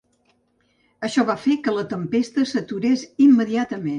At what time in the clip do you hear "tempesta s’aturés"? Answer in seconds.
1.93-3.07